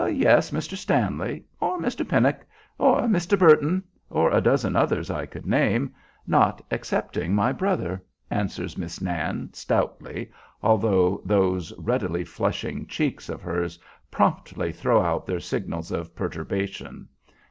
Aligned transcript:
"Yes, 0.09 0.49
Mr. 0.49 0.75
Stanley, 0.75 1.43
or 1.59 1.77
Mr. 1.79 2.03
Pennock, 2.09 2.39
or 2.79 3.01
Mr. 3.01 3.37
Burton, 3.37 3.83
or 4.09 4.31
a 4.31 4.41
dozen 4.41 4.75
others 4.75 5.11
I 5.11 5.27
could 5.27 5.45
name, 5.45 5.93
not 6.25 6.59
excepting 6.71 7.35
my 7.35 7.51
brother," 7.51 8.03
answers 8.31 8.79
Miss 8.79 8.99
Nan, 8.99 9.51
stoutly, 9.53 10.31
although 10.63 11.21
those 11.23 11.71
readily 11.77 12.23
flushing 12.23 12.87
cheeks 12.87 13.29
of 13.29 13.43
hers 13.43 13.77
promptly 14.09 14.71
throw 14.71 15.03
out 15.03 15.27
their 15.27 15.39
signals 15.39 15.91
of 15.91 16.15
perturbation. 16.15 17.07